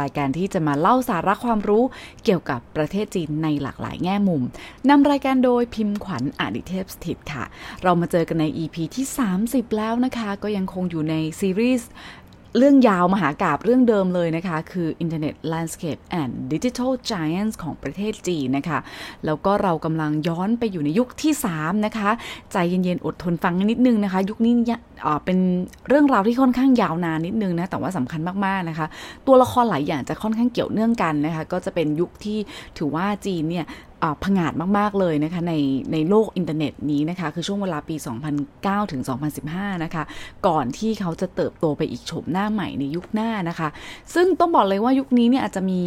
[0.00, 1.84] รายการที่จะมาเล่าสาระความรู้
[2.24, 4.42] เกี่ยวกับประเทศจีนในหลากหลายแง่มุม
[4.88, 7.44] นำรายการโดยพิมพ์ขวัญอดิเทพสถิตค่ะ
[7.82, 9.06] เรามาเจอกันใน EP ที่
[9.42, 11.88] 30 แล้วนะคะ ก็ยังคงอยู่ในซีรีส์
[12.58, 18.78] เรื่องยาวมหากาบเรื่องเดิมเลยนะคะ คือ Internet Landscape and Digital Giants ของประเทศจีนนะคะ
[19.26, 22.10] แล้วก็เรากำลังย้อนไปอยู่ในยุคที่ 3 นะคะ
[22.52, 24.54] ใจเย็นๆ อดทนฟังนิดนึงนะคะ ยุคนี้
[25.24, 25.38] เป็น
[25.88, 28.86] เรื่องราวที่ค่อนข้างยาวนานนิดนึงนะ แต่ว่าสำคัญมากๆนะคะ
[29.26, 32.38] ตัวละครหลายอย่างจะค่อนข้างเกี่ยวเนื่องกันนะคะ ก็จะเป็นยุคที่
[32.78, 33.66] ถือว่าจีนเนี่ย
[34.24, 35.54] ผงาดมาก ๆ เลยนะคะใน
[35.92, 37.96] ในโลกอินเทอร์เน็ตนี้นะคะ คือช่วงเวลาปี
[38.44, 39.02] 2009 ถึง
[39.42, 40.04] 2015 นะคะ
[40.46, 43.68] ก่อนที่เขาจะเติบโตไปอีกโฉมหน้าใหม่ในยุคหน้านะคะ
[44.14, 45.80] ซึ่งต้องบอกเลยว่ายุคนี้เนี่ยอาจจะมี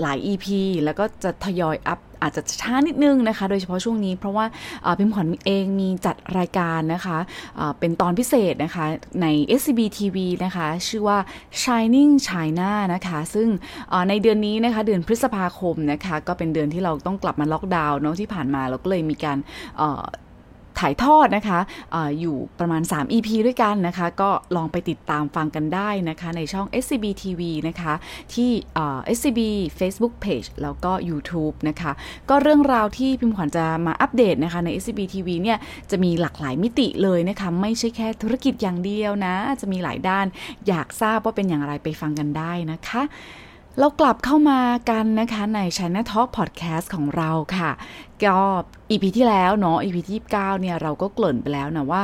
[0.00, 0.46] หลาย EP
[0.84, 4.44] แล้วก็จะทยอยอัพ อาจจะช้านิดนึงนะคะ โดยเฉพาะช่วงนี้เพราะว่า
[4.98, 7.18] พิมพ์ขวัญเองมีจัดรายการนะคะ
[7.78, 8.84] เป็นตอนพิเศษนะคะ
[9.22, 9.26] ใน
[9.58, 11.18] SCB TV นะคะ ชื่อว่า
[11.62, 13.48] Shining China นะคะ ซึ่ง
[14.08, 19.38] ในเดือนนี้นะคะเดือนพฤษภาคมนะคะ ก็เป็นเดือนที่เราต้องกลับมาล็อกดาวน์เนาะที่ผ่านมาเราก็เลยมีการ
[20.80, 21.58] ถ่ายทอดนะคะ
[21.94, 27.94] ออยู่ประมาณ 3 EP ด้วยกันนะคะ ก็ลองไปติดตามฟังกันได้นะคะ ในช่อง SCB TV นะคะ
[28.34, 28.50] ที่
[29.16, 29.40] SCB
[29.78, 31.92] Facebook Page แล้วก็ YouTube นะคะ
[32.30, 35.58] ก็เรื่องราวที่พิมพ์ขวัญจะมาอัปเดตนะคะ ใน SCB TV เนี่ย
[35.90, 40.26] จะมีหลากหลายมิติเลยนะคะ ไม่ใช่แค่ธุรกิจอย่างเดียวนะ จะมีหลายด้าน
[40.68, 43.02] อยากทราบว่าเป็นอย่างไรไปฟังกันได้นะคะ
[43.80, 47.70] เรากลับเข้ามากันนะคะใน China Talk Podcast ของเราค่ะ
[48.24, 48.38] ก็
[48.90, 52.02] EP ที่แล้วเนาะ EP ที่9เนี่ยเราก็เกริ่นไปแล้วนะว่า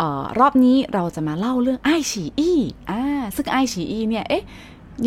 [0.00, 2.58] ออรอบนี้เราจะมาเล่าเรื่องไอฉีอี้
[2.90, 3.02] อ่า
[3.36, 4.44] ซึ่งไอฉีอี้เนี่ย เอ๊ะ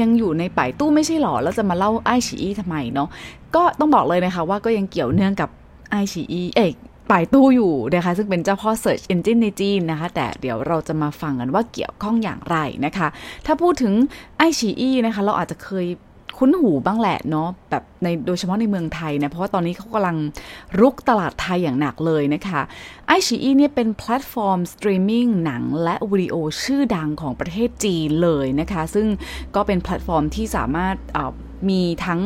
[0.02, 3.10] ยังอยู่ในป่ายตู้ไม่ใช่หรอ แล้วจะมาเล่าไอฉีอี้ทำไมเนาะ
[3.56, 5.50] ก็ต้องบอกเลยนะคะว่าก็ยังเกี่ยวเนื่องกับ
[5.92, 6.72] iQIYI เอ๊ะ
[7.12, 13.08] Baidu อยู่นะคะ ซึ่งเป็นเจ้าพ่อ Search Engine ในจีนนะคะ แต่เดี๋ยวเราจะมาฟังกันว่าเกี่ยวข้องอย่างไรนะคะ
[13.46, 13.94] ถ้าพูดถึง
[14.38, 15.86] ไอฉีอี้นะคะ เราอาจจะเคย
[16.38, 20.18] คุ้นหูบ้างแหละเนาะแบบในโดยเฉพาะในเมืองไทยนะ เพราะว่าตอนนี้เขากำลัง
[20.80, 22.62] รุกตลาดไทยอย่างหนักเลยนะคะ
[23.08, 29.08] ไอชีอีเนี่ยเป็นแพลตฟอร์มสตรีมมิ่งหนังและวิดีโอชื่อดังของประเทศจีนเลยนะคะ ซึ่ง
[29.56, 30.96] ก็เป็นแพลตฟอร์มที่สามารถ
[31.70, 32.22] มีทั้ง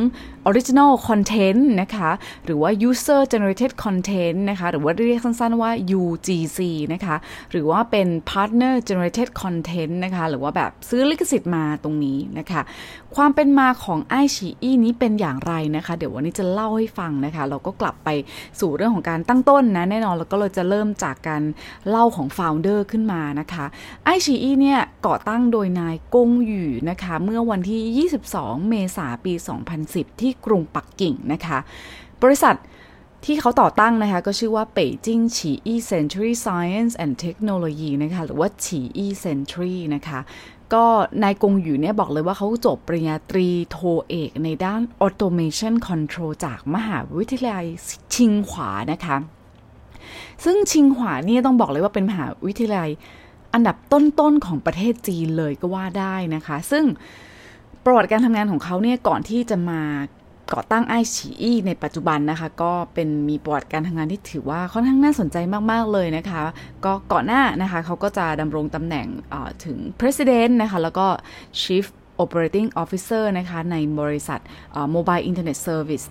[0.49, 2.09] Original Content นะคะ
[2.45, 6.59] หรือว่า User Generated Content นะคะ หรือว่าเรียกสั้นๆว่า UGC
[6.93, 7.15] นะคะ
[7.51, 12.61] หรือว่าเป็น Partner Generated Content นะคะ หรือว่าแบบซื้อลิขสิทธิ์มาตรงนี้นะคะ
[13.15, 18.09] ความเป็นมาของไอชีอีนี้เป็นอย่างไรนะคะ เดี๋ยววันนี้จะเล่าให้ฟังนะคะ เราก็กลับไป
[18.59, 21.43] สู่เรื่องของการตั้งต้นนะ แน่นอนแล้วก็เราจะเริ่มจากการ
[21.89, 23.65] เล่าของ Founder ขึ้นมานะคะ
[24.05, 29.33] ไอชีอีเนี่ยก่อตั้งโดยนายกงหยู่นะคะ เมื่อวันที่ 22 เมษายนปี
[29.77, 31.57] 2010 ที่กรุงปักกิ่งนะคะ
[32.23, 32.55] บริษัท
[33.25, 40.19] ที่เขาต่อตั้งนะคะ ก็ชื่อว่าเป่ยจิ้งฉีอี Century Science and Technology นะคะ หรือว่าฉีอี Century นะคะ
[40.73, 40.85] ก็
[41.23, 43.77] นายกงอยู่เนี่ยบอกเลยว่าเขาจบปริญญาตรีโท
[44.09, 47.65] เอกในด้าน Automation Control จากมหาวิทยาลัย
[48.13, 49.17] ชิงขวานะคะ
[50.43, 52.89] ซึ่งชิงหวาเนี่ยต้องบอกเลยว่าเป็นมหาวิทยาลัย
[53.53, 56.85] อันดับต้นๆของประเทศจีนเลยก็ว่าได้นะคะ ซึ่ง
[57.85, 59.81] ประวัติการทำงานของเขาเนี่ยก่อนที่จะมา
[60.53, 65.37] ก่อตั้งไอฉีอีในปัจจุบันนะคะ ก็เป็นมีประวัติการทำงานที่ถือว่าค่อนข้างน่าสนใจ
[65.71, 66.41] มาก ๆ เลยนะคะ
[66.85, 69.07] ก็ก่อนหน้านะคะเขาก็จะดำรงตำแหน่ง
[69.65, 71.07] ถึง President นะคะ แล้วก็
[71.61, 71.85] Chief
[72.23, 74.39] Operating Officer นะคะ ในบริษัท
[74.95, 76.05] Mobile Internet Service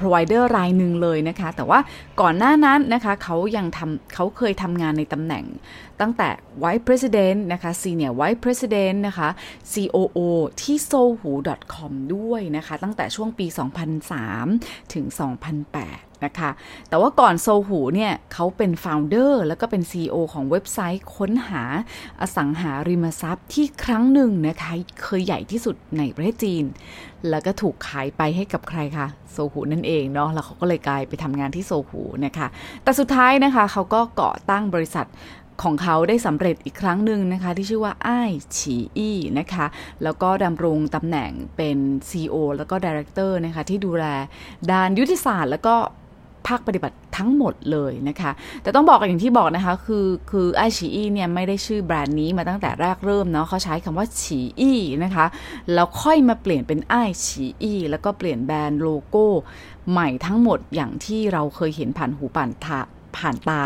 [0.00, 1.80] provider รายหนึ่งเลยนะคะ แต่ว่า
[2.20, 5.44] ก่อนหน้านั้นนะคะเขายังทำเขาเคยทำงานในตำแหน่ง
[6.00, 6.28] ตั้งแต่
[6.62, 9.28] Vice President นะคะ Senior Vice President นะคะ
[9.72, 10.18] COO
[10.62, 13.46] ที่ sohu.com ด้วยนะคะ ตั้งแต่ช่วงปี
[14.20, 16.50] 2003 ถึง 2008 นะคะ
[16.88, 21.62] แต่ว่าก่อนโซหูเนี่ยเขาเป็น founder แล้วก็เป็น CEO ของเว็บไซต์ค้นหา
[22.20, 24.72] อสังหาริมทรัพย์ที่ครั้งหนึ่งนะคะ
[25.02, 26.64] เคยใหญ่ที่สุดในประเทศจีน
[27.30, 32.46] แล้วก็ถูกขายไปให้กับใครคะโซหูนั่นเองเนาะแล้วเขาก็เลยกลายไปทำงานที่โซหูนะคะ
[32.82, 35.08] แต่สุดท้ายนะคะเขาก็ก่อตั้งบริษัท
[35.64, 38.20] ของเขาได้สำเร็จอีกครั้งหนึ่งนะคะ ที่ชื่อว่าไอ้
[38.56, 39.66] ฉีอี้นะคะ
[40.02, 41.78] แล้วก็ดำรงตำแหน่งเป็น
[42.08, 44.04] CEO แล้วก็ Director นะคะ ที่ดูแล
[44.72, 45.74] ด้านยุทธศาสตร์แล้วก็
[46.48, 48.30] ภาคปฏิบัติทั้งหมดเลยนะคะ
[48.62, 55.26] แต่ต้องบอกอย่างที่บอกนะคะ คือคือไอฉีอี้เนี่ยไม่ได้ชื่อแบรนด์นี้มาตั้งแต่แรกเริ่มเนาะเขาใช้คำว่าฉีอี้นะคะ
[55.74, 56.94] แล้วค่อยมาเปลี่ยนเป็นไอ
[57.26, 59.26] ฉีอี้แล้วก็เปลี่ยนแบรนด์โลโก้
[59.90, 62.78] ใหม่ทั้งหมดอย่างที่เราเคยเห็นผ่านหูผ่านตา
[63.16, 63.62] ผ่านตา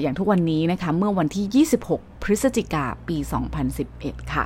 [0.00, 3.16] อย่างทุกวันนี้นะคะ เมื่อวันที่ 26 พฤศจิกาปี
[3.74, 4.44] 2011 ค่ะ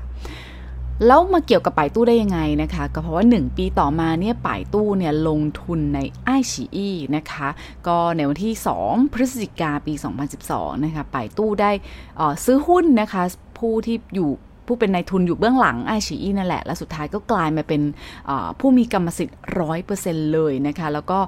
[1.06, 7.49] แล้วมาเกี่ยวกับป่ายตู้ได้ยังไงนะคะก็เพราะว่า 1 ปีต่อมาเนี่ยป่ายตู้เนี่ยลงทุนในไอชีอีนะคะ
[7.87, 8.55] ก็ในวันที่
[8.85, 9.94] 2 พฤศจิกาปี
[10.39, 11.71] 2012นะคะป่ายตู้ได้
[12.44, 13.23] ซื้อหุ้นนะคะ
[13.59, 14.31] ผู้ที่อยู่
[14.67, 17.83] ผู้เป็นนายทุนอยู่เบื้องหลังไอชีอีนั่นแหละ และสุดท้ายก็กลายมาเป็น
[18.61, 21.19] ผู้มีกรรมสิทธิ์ร้อยเปอร์เซ็นต์เลยนะคะ แล้วก็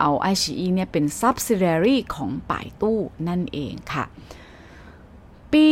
[0.00, 2.98] เอาไอชีอีเนี่ยเป็น subsidiary ของป่ายตู้
[3.28, 4.04] นั่นเองค่ะ
[5.52, 5.66] ปี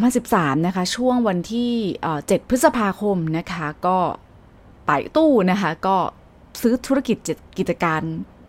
[0.00, 1.72] 2013 นะคะ ช่วงวันที่
[2.10, 3.98] 7 พฤษภาคมนะคะ ก็
[4.86, 5.96] ไป่ตู้นะคะ ก็
[6.60, 7.16] ซื้อธุรกิจ
[7.58, 8.02] กิจการ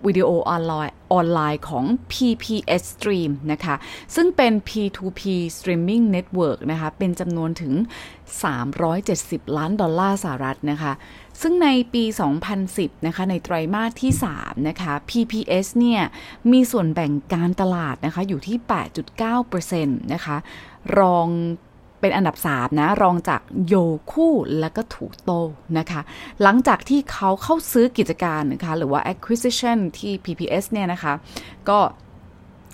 [0.05, 3.75] วิดีโอออนไลน์ออนไลน์ของ PPS Stream นะคะ
[4.15, 5.21] ซึ่งเป็น P2P
[5.57, 7.73] Streaming Network นะคะ เป็นจำนวนถึง
[8.65, 10.93] 370 ล้านดอลลาร์สหรัฐนะคะ
[11.41, 12.03] ซึ่งในปี
[12.55, 16.01] 2010 นะคะ ในไตรมาสที่ 3 นะคะ PPS เนี่ย
[16.51, 18.57] มีส่วนแบ่งการตลาดนะคะ อยู่ที่
[19.35, 20.37] 8.9%นะคะ
[20.99, 21.27] รอง
[22.03, 23.75] เป็นอันดับ 3 นะ รองจากโย
[24.11, 25.31] คู่และก็ถูโต
[25.77, 26.01] นะคะ
[26.41, 31.13] หลังจากที่เขาเข้าซื้อกิจการนะคะหรือว่า acquisition ที่ PPS เนี่ยนะคะ
[31.69, 31.79] ก็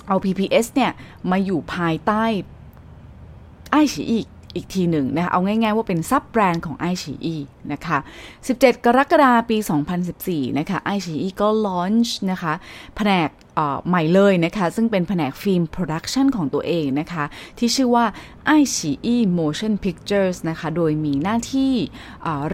[0.07, 0.91] เอา PPS เนี่ย
[1.31, 2.23] มาอยู่ภายใต้
[3.71, 6.93] iQIYI อีกทีหนึ่งนะคะเอาง่ายๆว่าเป็นซับแบรนด์ของ i
[7.25, 7.35] อ e
[7.73, 7.97] นะคะ
[8.45, 9.57] 17 กรกฎาคมปี
[10.07, 12.53] 2014 นะคะ i อ e ก็ลอนช์นะคะ
[12.95, 13.29] แผนก
[13.87, 17.23] ใหม่เลยนะคะ ซึ่งเป็นแผนก film production ของตัวเองนะคะ
[17.57, 18.05] ที่ชื่อว่า
[18.59, 21.73] iQIYI Motion Pictures นะคะ โดยมีหน้าที่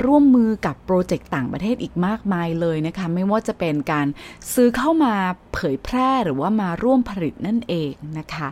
[0.04, 4.08] ร่วมมือกับโปรเจกต์ต่างประเทศอีกมากมายเลยนะคะ ไม่ว่าจะเป็นการ
[4.54, 5.14] ซื้อเข้ามา
[5.54, 8.48] เผยแพร่หรือว่ามาร่วมผลิตนั่นเองนะคะ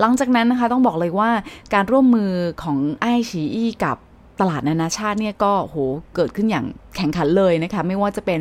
[0.00, 1.30] หลังจากนั้นนะคะต้องบอกเลยว่า
[1.74, 3.96] การร่วมมือของไอชีอีกับ
[4.40, 5.76] ตลาดนานาชาติเนี่ยก็โห
[6.16, 8.40] เกิดขึ้นอย่างแข่งขันเลยนะคะ ไม่ว่าจะเป็น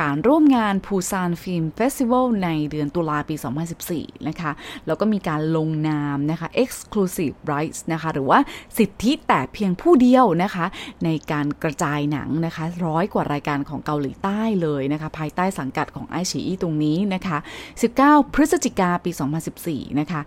[0.00, 3.34] การร่วมงานพูซานฟิล์มเฟสติวัลในเดือนตุลาปี
[3.80, 4.50] 2014 นะคะ
[4.86, 8.38] แล้วก็มีการลงนามนะคะ Exclusive Rights นะคะ หรือว่า
[8.78, 10.66] สิทธิแต่เพียงผู้เดียวนะคะ
[11.04, 17.38] ในการกระจายหนังนะคะร้อยกว่ารายการของเกาหลีใต้เลยนะคะ ภายใต้สังกัดของไอชีอีตรงนี้นะคะ
[17.86, 19.10] 19 พฤศจิกาปี
[19.54, 20.20] 2014 นะคะ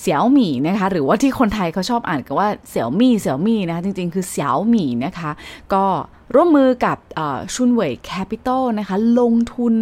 [0.00, 5.30] เสี่ยวหมี่นะคะ หรือว่าที่คนไทยเขาชอบอ่านกันว่าเสี่ยวมี่เสี่ยวมี่นะคะจริงๆ คือเสี่ยวหมี่นะคะ
[5.74, 5.84] ก็
[6.34, 6.98] ร่วมมือกับ
[7.54, 9.74] Shunwei Capital นะคะ ลงทุน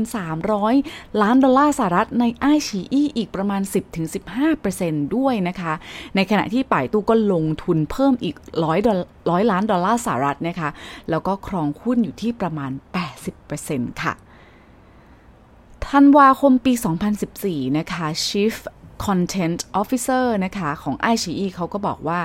[0.56, 3.62] 300 ล้านดอลลาร์สหรัฐในไอชีอีอีกประมาณ
[4.38, 5.72] 10-15%ด้วยนะคะ
[6.14, 8.98] ในขณะที่ Baidu ก็ลงทุนเพิ่มอีก 100ดอล
[9.30, 10.68] ร้อยล้านดอลลาร์สหรัฐนะคะ
[11.10, 12.70] แล้วก็ครองหุ้นอยู่ที่ประมาณ
[13.36, 14.12] 80%ค่ะ
[15.88, 16.72] ธันวาคมปี
[17.24, 18.56] 2014 นะคะ Chief
[19.06, 22.20] Content Officer นะคะของ i อ e เขาก็บอกว่า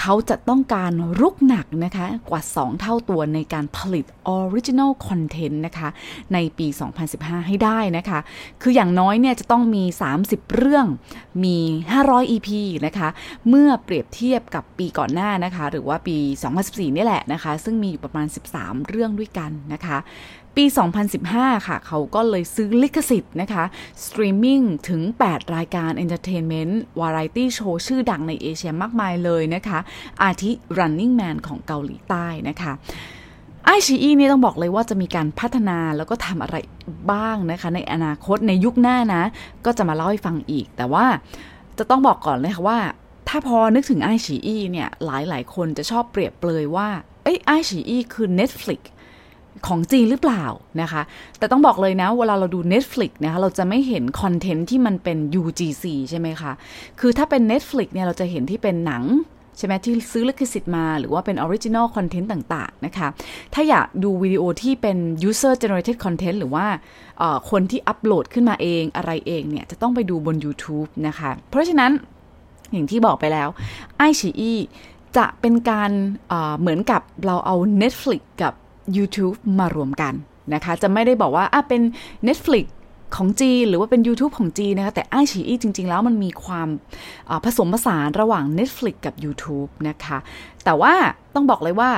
[0.00, 4.04] เขาจะต้องการรุกหนักนะคะกว่า 2 เท่าตัวในการผลิต
[4.38, 5.88] Original Content นะคะ
[6.32, 6.66] ในปี
[7.06, 8.18] 2015 ให้ได้นะคะ
[8.62, 9.84] คืออย่างน้อยเนี่ยจะต้องมี
[10.20, 10.86] 30 เรื่อง
[11.44, 11.56] มี
[11.96, 12.48] 500 EP
[12.86, 13.08] นะคะ
[13.48, 16.16] เมื่อเปรียบเทียบกับปีก่อนหน้านะคะ หรือว่าปี
[16.56, 18.26] 2014 นี่แหละนะคะ ซึ่งมีอยู่ประมาณ
[18.58, 19.98] 13 เรื่องด้วยกันนะคะ
[20.56, 20.64] ปี
[21.16, 23.64] 2015 ค่ะ เขาก็เลยซื้อลิขสิทธิ์นะคะ
[24.04, 29.78] สตรีมมิ่งถึง 8 รายการ entertainment วาไรตี้โชว์ชื่อดังในเอเชียมากมายเลยนะคะ
[30.22, 32.72] อาทิ Running Man ของเกาหลีใต้นะคะ
[33.64, 36.56] ไอชีอีนี่ต้องบอกเลยว่าจะมีการพัฒนาแล้วก็ทำอะไร
[37.12, 39.22] บ้างนะคะ ในอนาคตในยุคหน้านะ
[39.64, 41.06] ก็จะมาเล่าให้ฟังอีก แต่ว่า
[41.78, 42.78] จะต้องบอกก่อนเลยค่ะว่า
[43.28, 46.88] ถ้าพอนึกถึงไอชีอีเนี่ยหลายหลายคนจะชอบเปรียบเปรยว่า
[47.24, 48.80] เอ้ไอชีอีคือ Netflix
[49.66, 50.44] ของจีนหรือเปล่า
[50.82, 51.02] นะคะ
[51.38, 56.52] แต่ต้องบอกเลยนะ เวลาเราดู Netflix นะคะเราจะไม่เห็น content ที่มันเป็น UGC ใช่ไหมคะ
[57.00, 59.04] คือถ้าเป็น Netflix เนี่ยเราจะเห็นที่เป็นหนัง
[59.58, 63.08] ใช่ไหมที่ซื้อลิขสิทธิ์มาหรือว่าเป็น original content ต่าง ๆ นะคะ
[63.54, 64.96] ถ้าอยากดูวิดีโอที่เป็น
[65.28, 66.66] user generated content หรือว่า
[67.50, 71.90] คนที่อัปโหลดขึ้นมาเองอะไรเองเนี่ย จะต้องไปดูบน YouTube นะคะ เพราะฉะนั้น
[72.72, 73.48] อย่างที่บอกไปแล้ว
[73.96, 74.52] ไอชี
[75.16, 75.90] จะเป็นการ
[76.60, 78.52] เหมือนกับเราเอา Netflix กับ
[78.96, 80.14] YouTube มารวมกัน
[80.54, 81.82] นะคะ จะไม่ได้บอกว่าอะเป็น
[82.28, 82.66] Netflix
[83.16, 86.68] ของจีหรือว่าเป็น YouTube ของจีนะคะ แต่ไอชีอีจริง ๆ แล้วมันมีความ
[87.44, 90.18] ผสมผสานระหว่าง Netflix กับ YouTube นะคะ
[90.64, 90.92] แต่ว่า
[91.34, 91.90] ต้องบอกเลยว่า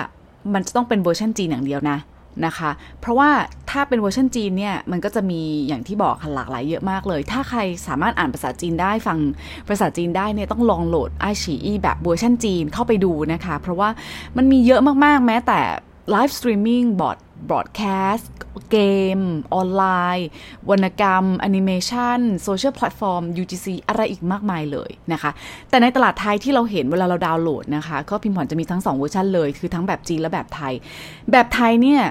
[0.54, 1.98] มันจะต้องเป็นเวอร์ชันจีนอย่างเดียวนะ
[2.46, 3.30] นะคะ เพราะว่า
[3.70, 9.18] ถ้าเป็นเวอร์ชันจีนเนี่ย มันก็จะมีอย่างที่บอกหลากหลายเยอะมากเลย ถ้าใครสามารถอ่านภาษาจีนได้ฟัง
[9.68, 13.88] ภาษาจีนได้เนี่ยต้องลองโหลดไอชีอีแบบเวอร์ชันจีนเข้าไปดูนะคะ เพราะว่า
[14.36, 15.60] มันมีเยอะมากๆแม้แต่
[16.10, 17.18] live streaming broad
[17.50, 18.32] broadcast
[18.70, 18.78] เก
[19.18, 19.20] ม
[19.54, 19.84] ออนไล
[20.18, 20.28] น์
[20.70, 25.30] วรรณกรรมแอนิเมชัน social platform UGC อะไรอีกมากมายเลยนะคะ
[25.68, 30.74] แต่ในตลาดไทยที่เราเห็นเวลาเราดาวน์โหลดนะคะ ก็พิมพ์ผ่อนจะมีทั้ง 2 เวอร์ชันเลย คือทั้งแบบจีนและแบบไทย
[31.30, 32.02] แบบไทยเนี่ย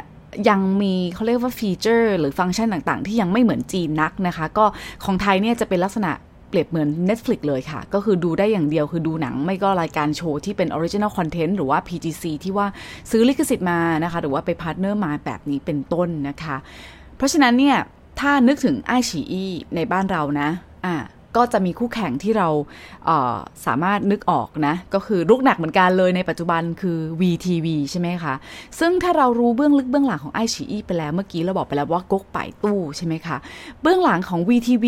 [0.49, 4.65] ยังมีเขาเรียกว่า feature หรือฟังก์ชันต่างๆ ที่ยังไม่เหมือนจีนนักนะคะ ก็
[5.05, 6.11] ของไทยเนี่ยจะเป็นลักษณะ
[6.49, 12.67] เปรียบเหมือน Netflix เลยค่ะ ก็คือดูได้อย่างเดียวคือดูหนังไม่ก็รายการโชว์ที่เป็น Original Content หรือว่า PGC ที่ว่า
[13.11, 16.57] ซื้อลิขสิทธิ์มานะคะ หรือว่าไป partner มาแบบนี้เป็นต้นนะคะ
[17.17, 17.77] เพราะฉะนั้นเนี่ย
[18.19, 20.49] ถ้านึกถึงไอฉีอีในบ้านเรานะ
[20.85, 20.95] อ่า
[21.35, 22.49] ก็จะมีคู่แข่งที่เรา
[23.05, 28.33] เสามารถนึกออกนะ ก็คือลุกหนักเหมือนกันเลยในปัจจุบันคือ VTV ใช่ไหมคะ
[28.79, 33.37] ซึ่งถ้าเรารู้เบื้องลึกเบื้องหลังของไอชีอีไปแล้วเมื่อกี้เราบอกไปแล้วว่าก๊กป่ายตู้ใช่ไหมคะ
[33.81, 34.85] เบื้องหลังของ VTV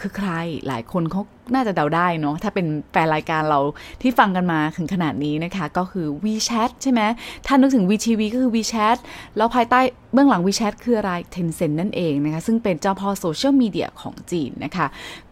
[0.00, 0.30] คือใคร
[0.66, 1.22] หลายคนเขา
[1.54, 3.60] น่าจะเดาได้เนาะถ้าเป็นแฟนรายการเรา
[4.02, 7.00] ที่ฟังกันมาถึงขนาดนี้นะคะ ก็คือ WeChat ใช่ไหม
[7.46, 8.98] ถ้านึกถึง VTV ก็คือ WeChat
[9.36, 9.80] แล้วภายใต้
[10.12, 14.86] เบื้องหลัง WeChat คืออะไร Tencent นั่นเองนะคะ ซึ่งเป็นเจ้าพ่อโซเชียลมีเดียของจีนนะคะ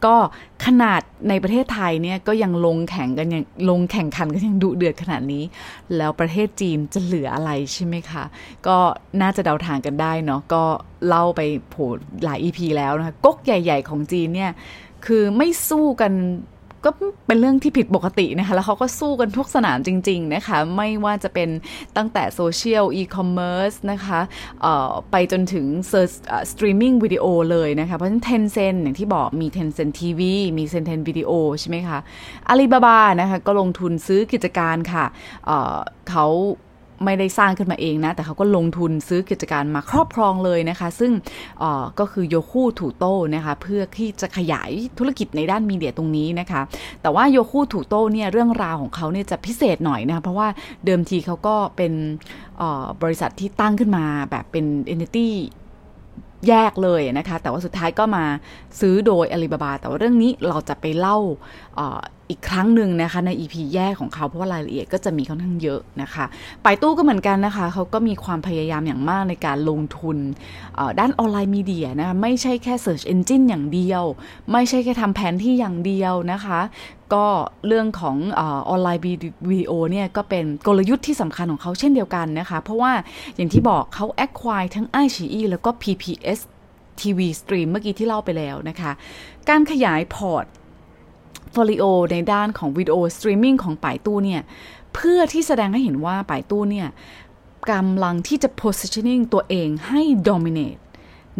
[0.04, 0.14] ก็
[0.66, 5.44] ขนาดในประเทศไทยเนี่ยก็ยังลงแข่งกันยังลงแข่งขันกันยังดุเดือดขนาดนี้
[5.96, 8.24] แล้วประเทศจีนจะเหลืออะไรใช่ไหมคะ
[8.66, 8.76] ก็
[9.20, 10.64] น่าจะเดาทางกันได้เนาะก็
[11.08, 11.76] เล่าไปโผ
[12.24, 14.50] หลาย EP แล้วนะคะก๊กใหญ่ ๆ ของจีนเนี่ย
[15.06, 16.12] คือไม่สู้กัน
[16.84, 16.90] ก็
[17.26, 21.48] เป็นเรื่องที่ผิดปกตินะคะ แล้วเขาก็สู้กันทุกสนามจริง ๆ นะคะ ไม่ว่าจะเป็น
[21.96, 24.20] ตั้งแต่โซเชียลอีคอมเมิร์ซนะคะ
[25.10, 26.10] ไปจนถึง search
[26.52, 30.20] streaming video เลยนะคะ เพราะฉะนั้น Tencent อย่างที่บอกมี Tencent TV
[30.58, 31.98] มี Tencent Video ใช่ไหมคะ
[32.48, 35.04] อาลีบาบานะคะ ก็ลงทุนซื้อกิจการค่ะ
[36.10, 36.26] เขา
[37.04, 41.12] ไม่ได้สร้างขึ้นมาเองนะ แต่เขาก็ลงทุนซื้อกิจการมาครอบครองเลยนะคะ ซึ่ง
[41.98, 46.60] ก็คือ Youku Tudou นะคะ เพื่อที่จะขยายธุรกิจในด้าน media ตรงนี้นะคะ
[47.02, 50.48] แต่ว่าโยคูถูโต้เนี่ยเรื่องราวของเขาเนี่ยจะพิเศษหน่อยนะคะ เพราะว่า
[50.84, 51.92] เดิมทีเขาก็เป็น
[53.02, 55.28] บริษัทที่ตั้งขึ้นมาแบบเป็น entity
[56.48, 58.24] แยกเลยนะคะ แต่ว่าสุดท้ายก็มา
[58.80, 61.18] ซื้อโดยอาลีบาบา แต่ว่าเรื่องนี้เราจะไปเล่า
[62.30, 66.24] อีกครั้งหนึ่งนะคะใน EP แยกของเขาเพราะว่ารายละเอียดก็จะมีค่อนข้างเยอะนะคะ
[66.62, 70.16] ไปตู้ก็เหมือนกันนะคะ เขาก็มีความพยายามอย่างมากในการลงทุน
[70.98, 74.02] ด้านออนไลน์มีเดียนะไม่ใช่แค่ Search Engine อย่างเดียว
[74.52, 76.60] ไม่ใช่แค่ทำแผนที่อย่างเดียวนะคะ
[77.14, 77.26] ก็
[77.66, 82.92] เรื่องของ online video เนี่ยก็เป็นกลยุทธ์ที่สำคัญของเขาเช่นเดียวกันนะคะ เพราะว่า
[83.36, 86.40] อย่างที่บอกเขา acquire ทั้ง i อ e แล้วก็ PPS
[87.00, 88.92] TV Stream เมื่อกี้ที่เล่าไปแล้วนะคะ
[89.48, 94.42] การขยาย portfolio ในด้านของ video streaming ของ Baidu เนี่ย
[94.94, 96.88] เพื่อที่แสดงให้เห็นว่า Baidu เนี่ย
[97.72, 100.80] กำลังที่จะ positioning ตัวเองให้ dominate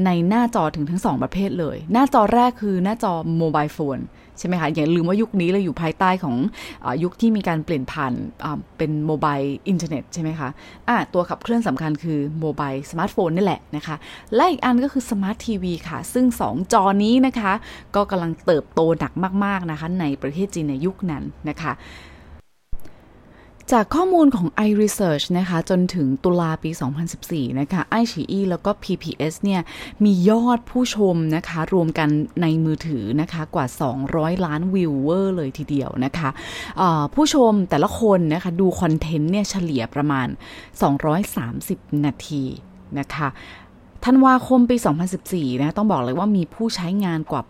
[0.04, 3.98] ในหน้าจอถึงทั้งสองประเภทเลย หน้าจอแรกคือหน้าจอ mobile phone
[4.38, 6.36] ใช่ไหมคะอย่าลืมว่ายุคนี้เราอยู่ภายใต้ของ
[6.84, 8.12] อยุคที่มีการเปลี่ยนผ่าน
[8.78, 9.36] เป็น mobile
[9.68, 13.96] internet ใช่ไหมคะะตัวขับเคลื่อนสำคัญคือ mobile สมาร์ทโฟนนี่แหละนะคะ
[14.34, 17.52] และอีกอันก็คือสมาร์ททีวีค่ะ ซึ่ง 2 จอนี้นะคะ
[17.94, 19.12] ก็กำลังเติบโตหนัก
[19.44, 21.72] มาก ๆนะคะ ในประเทศจีนในยุคนั้นนะคะ
[23.72, 26.70] จากข้อมูลของ iResearch นะคะ จนถึงตุลาปี
[27.14, 29.60] 2014 นะคะ iQIYI แล้วก็ PPS เนี่ย
[30.04, 32.08] มียอดผู้ชมนะคะ รวมกัน
[32.42, 33.66] ในมือถือนะคะกว่า
[34.06, 36.30] 200 ล้าน viewer เลยทีเดียวนะคะ
[37.14, 40.28] ผู้ชมแต่ละคนนะคะ ดู content เนี่ยเฉลี่ยประมาณ
[41.16, 42.44] 230 นาที
[42.98, 43.28] นะคะ
[44.04, 44.76] ธันวาคมปี
[45.18, 47.42] 2014 นะ ต้องบอกเลยว่ามีผู้ใช้งานกว่า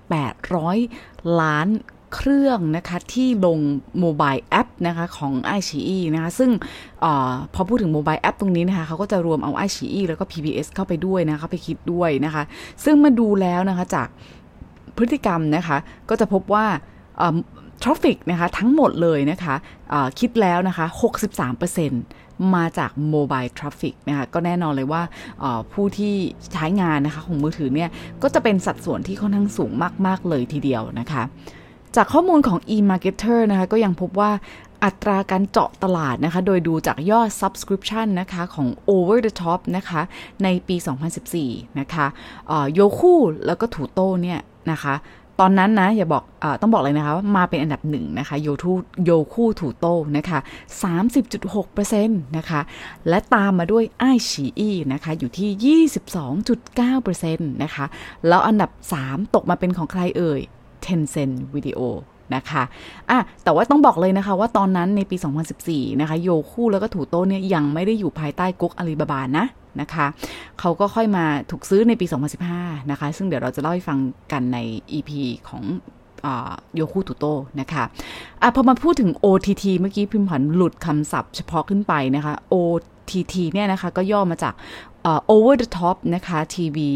[0.66, 1.68] 800 ล้าน
[2.16, 3.58] เครื่องนะคะที่ลง
[4.00, 6.50] mobile app นะคะของ i อ e นะคะซึ่ง
[7.04, 7.06] อ
[7.54, 12.42] พอพูดถึง mobile app ตรงนี้นะคะเขาก็จะรวมเอา i อ e แล้วก็ PPS เข้าไปด้วยนะคะไปคิดด้วยนะคะ
[12.84, 14.08] ซึ่งมาดูแล้วนะคะจาก
[14.96, 15.76] พฤติกรรมนะคะ
[16.08, 16.66] ก็จะพบว่า
[17.82, 19.54] traffic นะคะทั้งหมดเลยนะคะ
[20.20, 20.86] คิดแล้วนะคะ
[21.70, 25.02] 63%มาจาก mobile traffic นะคะก็แน่นอนเลยว่า
[25.72, 26.14] ผู้ที่
[26.52, 27.90] ใช้งานนะคะของมือถือเนี่ย
[28.22, 29.72] ก็จะเป็นสัดส่วนที่ค่อนข้างสูง
[30.06, 31.22] มาก ๆ เลยทีเดียวนะคะ
[31.96, 34.30] จากข้อมูลของ e-marketer นะคะ ก็ยังพบว่า
[34.84, 40.00] อัตราการเจาะตลาดนะคะ โดยดูจากยอด subscription นะคะของ over the top นะคะ
[40.42, 40.76] ในปี
[41.26, 42.06] 2014 นะคะ
[42.74, 43.14] โยคู
[43.46, 44.40] แล้วก็ถูโต้เนี่ย
[44.70, 44.94] นะคะ
[45.40, 48.72] ตอนนั้นนะอย่าบอกอต้องบอกเลยนะคะว่ามาเป็นอันดับหนึ่งนะคะโยทู
[49.04, 50.38] โยคู่ถูโต้นะคะ
[51.18, 52.60] 30.6%นะคะ
[53.08, 55.78] และตามมาด้วยไอฉีอีนะคะอยู่ที่
[56.96, 57.84] 22.9%นะคะ
[58.28, 58.70] แล้วอันดับ
[59.02, 60.40] 3 ตกมาเป็นของใครเอ่ย
[60.86, 61.80] Tencent Video
[62.34, 62.62] นะคะ
[63.10, 65.16] อะแต่ว่าต้องบอกเลยนะคะว่าตอนนั้นในปี
[65.58, 69.46] 2014 นะคะ โยคู่แล้วก็ถูโต้เนี่ยยังไม่ได้อยู่ภายใต้ก๊กอาลีบาบานะ
[69.80, 70.06] นะคะ
[70.60, 72.06] เขาก็ค่อยมาถูกซื้อในปี
[72.48, 73.98] 2015 นะคะ ซึ่งเดี๋ยวเราจะเล่าให้ฟัง
[74.32, 74.58] กันใน
[74.92, 75.10] EP
[75.48, 75.62] ของ
[76.74, 77.24] โยคูตุโต
[77.60, 77.84] นะคะ
[78.42, 84.54] อะพอมาพูดถึง OTT เมื่อกี้พิมพ์ผันหลุดคำศัพท์เฉพาะขึ้นไปนะคะ OTT เนี่ยนะคะก็ย่อมาจาก
[85.32, 86.90] over the top นะคะทีวี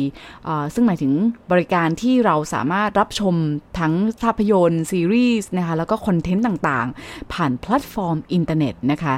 [0.75, 1.12] ซึ่งหมายถึง
[1.52, 3.35] บริการที่เราสามารถรับชม
[3.79, 9.14] ทั้งภาพยนตร์ซีรีส์นะคะแล้วก็คอนเทนต์ต่างๆ ผ่านแพลตฟอร์มอินเทอร์เน็ตนะคะ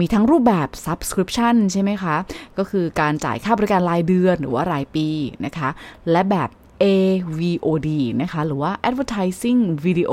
[0.00, 2.16] มีทั้งรูปแบบ subscription ใช่ไหมคะ
[2.58, 5.08] ก็คือการจ่ายค่าบริการรายเดือนหรือว่ารายปี
[5.44, 5.68] นะคะ
[6.10, 6.50] และแบบ
[6.82, 7.88] AVOD
[8.22, 10.12] นะคะ หรือว่า Advertising Video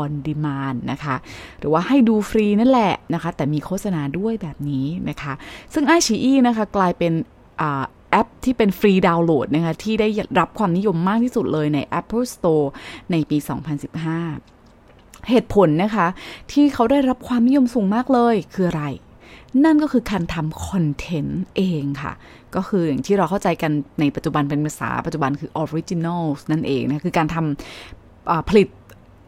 [0.00, 1.16] on Demand นะคะ
[1.58, 5.32] หรือว่าให้ดูฟรีนั่นแหละนะคะ แต่มีโฆษณาด้วยแบบนี้นะคะ
[5.74, 7.12] ซึ่งไอชีอีนะคะกลายเป็น
[7.58, 10.08] แอปที่เป็น free download นะคะ ที่ได้
[10.40, 12.66] รับความนิยมมากที่สุดเลยใน Apple Store
[13.10, 13.38] ในปี
[14.32, 16.06] 2015 เหตุผลนะคะ
[16.52, 18.84] ที่เขาได้รับความนิยมสูงมากเลยคืออะไร
[19.64, 22.12] นั่นก็คือการทำคอนเทนต์เองค่ะ
[22.54, 28.68] ก็คืออย่างที่เราเข้าใจกันในปัจจุบันเป็นภาษาปัจจุบันคือ original นั่นเองนะคือการทำผลิต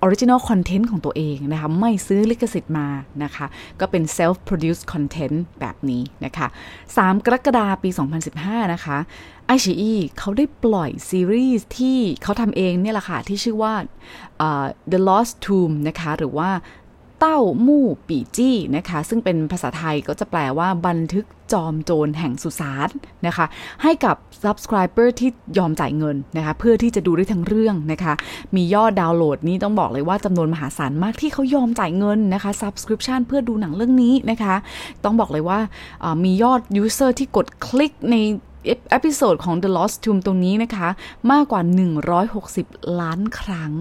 [0.02, 2.88] original content ของตัวเองนะคะ ไม่ซื้อลิขสิทธิ์มา
[3.24, 3.46] นะคะ
[3.80, 6.46] ก็เป็น self produced content แบบนี้นะคะ
[6.86, 7.90] 3 กรกฎาคมปี
[8.32, 8.98] 2015 นะคะ
[9.46, 13.74] ไอชีอีเขาได้ปล่อยซีรีส์ที่เขาทำเองเนี่ยแหละค่ะ ที่ชื่อว่า
[14.46, 16.50] uh, The Lost Tomb นะคะ หรือว่า
[17.26, 22.88] เต้ามู่ปีจี้นะคะซึ่งเป็นภาษาไทยก็จะแปลว่าบันทึกจอมโจรแห่งสุสาน
[23.26, 23.46] นะคะ
[23.82, 28.14] ให้กับ subscriber ที่ยอมจ่ายเงินนะคะ เพื่อที่จะดูได้ทั้งเรื่องนะคะ
[28.56, 34.54] มียอดดาวน์โหลดนี่ต้องบอกเลยว่าจำนวนมหาศาลมากที่เขายอมจ่ายเงินนะคะ subscription เพื่อดูหนังเรื่องนี้นะคะ
[35.04, 35.58] ต้องบอกเลยว่า
[36.24, 38.16] มียอด user ที่กดคลิกใน
[38.90, 40.88] episode ของ The Lost Tomb ตรงนี้นะคะ
[41.32, 41.62] มากกว่า
[42.30, 43.74] 160 ล้านครั้ง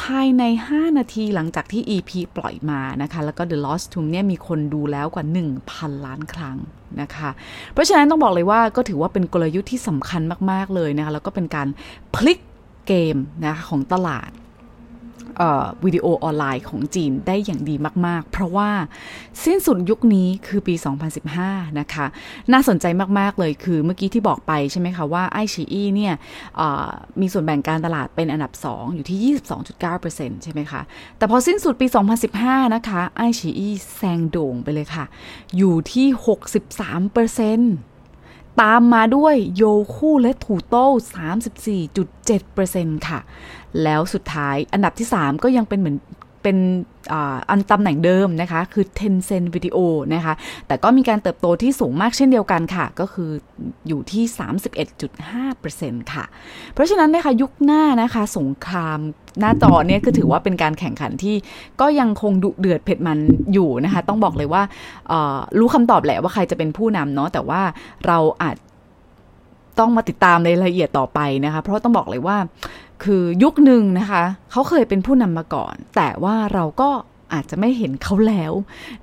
[0.00, 5.24] ภายใน 5 นาทีหลังจากที่ EP ปล่อยมานะคะ แล้วก็ The Lost Tomb เนี่ยมีคนดูแล้วกว่า
[5.64, 6.56] 1,000 ล้านครั้ง
[7.00, 7.30] นะคะ
[7.72, 11.68] เพราะฉะนั้นต้องบอกเลยว่าก็ถือว่าเป็นกลยุทธ์ที่สำคัญมาก ๆ เลยนะคะ แล้วก็เป็นการ
[12.14, 12.38] พลิก
[12.86, 14.30] เกมนะคะของตลาด
[15.84, 17.74] วิดีโอออนไลน์ของจีนได้อย่างดี
[18.06, 18.70] มาก ๆ เพราะว่า
[19.44, 20.74] สิ้นสุดยุคนี้คือปี
[21.26, 22.06] 2015 นะคะ
[22.52, 22.86] น่าสนใจ
[23.18, 26.14] มาก ๆ เลยคือเมื่อกี้ที่บอกไปใช่ไหมคะว่าไอชีอีเนี่ย
[27.20, 29.18] มีส่วนแบ่งการตลาดเป็นอันดับ 2 อยู่ที่
[29.78, 30.80] 22.9%ใช่ไหมคะ
[31.18, 31.86] แต่พอสิ้นสุดปี
[32.30, 35.04] 2015 นะคะไอชีอีแซงโด่งไปเลยค่ะ
[35.56, 37.89] อยู่ที่ 63%
[38.60, 39.62] ตามมาด้วยโย
[39.96, 40.86] คู่และถูโต้
[41.96, 43.20] 34.7%ค่ะ
[43.82, 45.96] แล้วสุดท้ายอันดับที่ 3 ก็ยังเป็นเหมือน
[46.42, 46.56] เป็น
[47.50, 49.78] อันตำแหน่งเดิมนะคะ คือ Tencent Video
[50.14, 50.34] นะคะ
[50.66, 53.30] แต่ก็มีการเติบโตที่สูงมากเช่นเดียวกันค่ะ ก็คือ
[53.88, 54.24] อยู่ที่
[54.98, 56.24] 31.5%ค่ะ
[56.72, 58.98] เพราะฉะนั้นนะคะยุคหน้านะคะสงคราม
[59.40, 61.36] หน้าจอเนี่ยก็ถือว่าเป็นการแข่งขันที่
[61.80, 63.18] ก็ยังคงดุเดือดเผ็ดมัน
[63.52, 64.62] อยู่นะคะ ต้องบอกเลยว่า
[65.58, 67.60] รู้คำตอบแหละว่าใครจะเป็นผู้นำเนาะแต่ว่า
[68.06, 68.56] เราอาจ
[69.78, 72.36] ต้องมาติดตามในรายละเอียดต่อไปนะคะ เพราะต้องบอกเลยว่า
[73.04, 76.90] คือยุคหนึ่งนะคะ เขาเคยเป็นผู้นำมาก่อน แต่ว่าเราก็
[77.34, 78.52] อาจจะไม่เห็นเขาแล้ว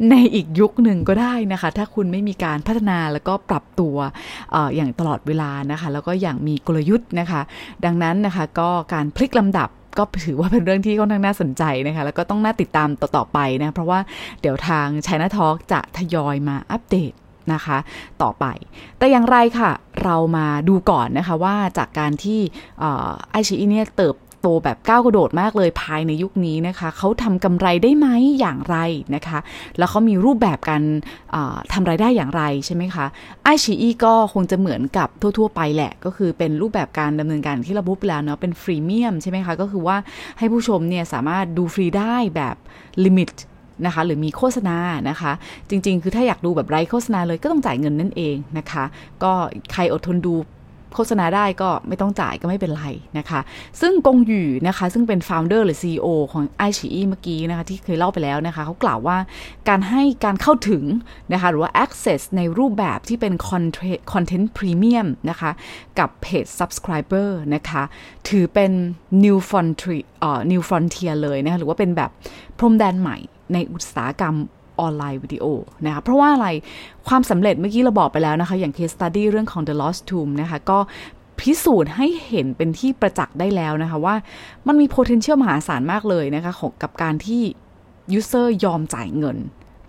[0.10, 3.96] ในอีกยุคหนึ่งก็ได้นะคะ ถ้าคุณไม่มีการพัฒนาแล้วก็ปรับตัว
[4.54, 7.42] ออย่างตลอดเวลานะคะ แล้วก็อย่างมีกลยุทธ์นะคะ
[7.86, 14.00] ดังนั้นนะคะก็การพลิกลำดับก็ถือว่าเป็นเรื่องที่ค่อนข้างน่าสนใจนะคะ แล้วก็ต้องน่าติดตามต่อๆไปนะ เพราะว่า
[14.42, 17.14] เดี๋ยวทาง China Talk จะทยอยมาอัปเดต
[17.54, 17.78] นะคะ
[18.22, 18.46] ต่อไป
[18.98, 19.72] แต่อย่างไรค่ะ
[20.04, 22.40] เรามาดูก่อนนะคะว่าจากการที่
[23.32, 28.08] ไอชีอีเนี่ยเติบโตแบบก้าวกระโดดมากเลยภายในยุคนี้นะคะเขาทำกำไรได้ไหม
[28.40, 28.78] อย่างไร
[29.16, 29.40] นะคะ
[29.78, 30.84] แล้วเขามีรูปแบบการ
[31.74, 33.06] ทำไรายได้อย่างไรใช่ไหมคะ
[33.44, 39.98] ไอชีอีก็คงจะเหมือนกับทั่ว ๆ ไปแหละ ก็คือเป็นรูปแบบการดำเนินการที่ระบุไปแล้วเนาะเป็น freemium ใช่ไหมคะ ก็คือว่า
[40.38, 42.56] ให้ผู้ชมเนี่ยสามารถดูฟรีได้แบบ
[43.06, 43.30] limit
[43.86, 44.78] นะคะ หรือมีโฆษณา
[45.10, 45.32] นะคะ
[45.70, 48.84] จริง ๆ คือถ้าอยากดูแบบไร้โฆษณาเลยก็ต้องจ่ายเงินนั่นเองนะคะ
[49.24, 49.32] ก็
[49.72, 50.36] ใครอดทนดู
[50.96, 52.86] โฆษณาได้ก็ไม่ต้องจ่ายก็ไม่เป็นไร
[53.18, 53.40] นะคะ
[53.82, 59.18] ซึ่งกงหยู่นะคะ ซึ่งเป็น founder หรือ CEO ของไอชีเมื่อกี้นะคะ ที่เคยเล่าไปแล้วนะคะ เขากล่าวว่า
[59.70, 60.84] การให้การเข้าถึง
[61.34, 63.34] นะคะ หรือว่า access ในรูปแบบที่เป็น
[64.12, 65.52] content premium นะคะ
[66.00, 67.84] กับเพจ subscriber นะคะ
[68.30, 68.72] ถือเป็น
[69.24, 72.12] new frontier เอ่อ new frontier เลยนะคะ หรือว่าเป็นแบบ
[72.58, 73.18] พรมแดนใหม่
[73.54, 74.36] ในอุตสาหกรรม
[74.80, 75.46] ออนไลน์วิดีโอ
[75.86, 76.48] นะคะเพราะว่าอะไร
[77.08, 80.80] ความสำเร็จเมื่อกี้เราบอกไปแล้วนะคะ อย่าง case study เรื่องของ The Lost Tomb นะคะก็
[81.40, 84.16] พิสูจน์ให้เห็นเป็นที่ประจักษ์ได้แล้วนะคะว่า
[84.68, 87.42] มันมี potential มหาศาลมากเลยนะคะของกับการที่
[88.20, 89.38] user ยอมจ่ายเงิน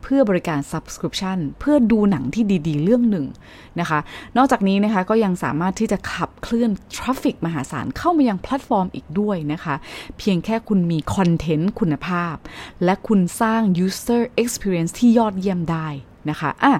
[0.08, 3.26] เพื่อบริการ subscription เพื่อดูหนังที่ดีๆ เรื่องหนึ่ง
[3.80, 3.98] นะคะ
[4.36, 9.74] นอกจากนี้นะคะก็ยังสามารถที่จะขับเคลื่อน traffic มหาศาลเข้ามายังแพลตฟอร์มอีกด้วยนะคะ
[10.18, 12.34] เพียงแค่คุณมีคอนเทนต์คุณภาพ
[12.84, 15.88] และคุณสร้าง user experience ที่ยอดเยี่ยมได้
[16.30, 16.74] นะคะอะ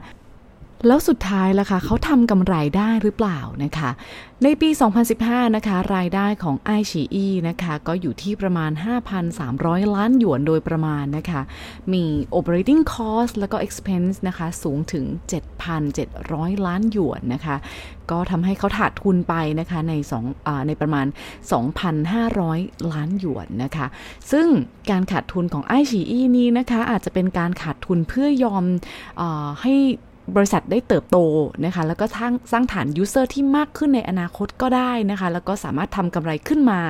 [0.87, 3.91] แล้วสุดท้ายล่ะคะเขาทำกำไรได้หรือเปล่านะคะ
[4.45, 4.71] ในปี
[5.12, 6.83] 2015 นะคะ รายได้ของ i
[7.14, 8.71] อ e นะคะ ก็อยู่ที่ประมาณ
[9.33, 11.41] 5,300 ล้านหยวนโดยประมาณนะคะ
[11.93, 12.05] มี
[12.38, 15.05] operating cost แล้วก็ expense นะคะ สูงถึง
[15.87, 17.57] 7,700 ล้านหยวนนะคะ
[18.11, 19.93] ก็ทำให้เขาขาดทุนไปนะคะใน
[20.31, 21.07] 2ในประมาณ
[22.19, 23.87] 2,500 ล้านหยวนนะคะ
[24.33, 24.47] ซึ่ง
[24.91, 28.64] การขาดทุนของ i อ e นี้นะคะ อาจจะเป็นการขาดทุนเพื่อยอม
[29.21, 29.23] อ
[29.62, 29.75] ให้
[30.37, 31.19] บริษัทได้เติบโต
[31.64, 36.81] นะคะแล้วก็สร้างสร้างฐานยูเซอร์ที่มากขึ้นในอนาคตก็ได้นะคะแล้วก็สามารถทำกำไรขึ้นมา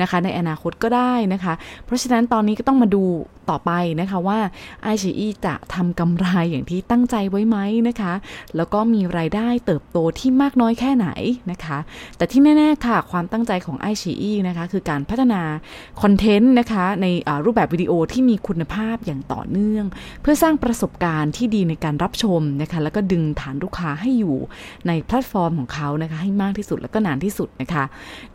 [0.00, 3.04] นะคะในอนาคตก็ได้นะคะ เพราะฉะนั้นตอนนี้ก็ต้องมาดู
[3.50, 4.38] ต่อไปนะคะว่า
[4.94, 7.58] i อ e จะทำกำไรอย่างที่ตั้งใจไว้ไหม
[7.88, 8.12] นะคะ
[8.56, 11.08] แล้วก็มีรายได้เติบโตที่มากน้อยแค่ไหน
[11.50, 11.78] นะคะ
[12.16, 15.42] แต่ที่แน่ๆค่ะความตั้งใจของ i อ e นะคะคือการพัฒนา
[16.02, 17.06] คอนเทนต์นะคะใน
[17.44, 19.84] รูปแบบวิดีโอที่มีคุณภาพอย่างต่อเนื่อง
[20.22, 24.36] เพื่อสร้างประสบการณ์ที่ดีในการรับชมนะคะแล้วก็ดึงฐานลูกค้าให้อยู่
[24.86, 27.84] ในแพลตฟอร์มของเขานะคะให้มากที่สุดแล้วก็นานที่สุดนะคะ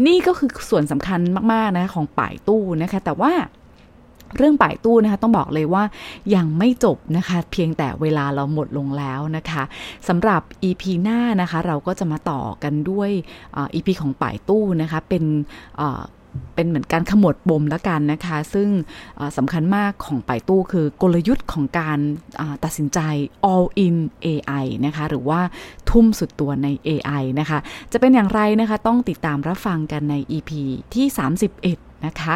[0.06, 1.20] นี่ก็คือส่วนสำคัญ
[1.54, 3.34] มากๆนะของป่ายตู้นะคะ แต่ว่า
[4.38, 5.84] เรื่องป่ายตู้นะคะ ต้องบอกเลยว่า
[6.36, 9.64] ยังไม่จบนะคะ เพียงแต่เวลาเราหมดลงแล้วนะคะ
[10.08, 13.10] สำหรับ EP หน้านะคะ เราก็จะมาต่อกันด้วย
[13.74, 15.24] EP ของป่ายตู้นะคะ เป็น
[16.56, 18.70] เป็นเหมือนการขมวดบ่มแล้วกันนะคะ ซึ่ง
[19.38, 22.00] สำคัญมากของป่ายตู้คือกลยุทธ์ของการ
[22.64, 23.00] ตัดสินใจ
[23.52, 25.40] all in AI นะคะ หรือว่า
[25.90, 27.60] ทุ่มสุดตัวใน AI นะคะ
[27.92, 30.52] จะเป็นอย่างไรนะคะ ต้องติดตามรับฟังกันใน EP
[30.94, 31.06] ที่
[31.56, 32.36] 31 นะคะ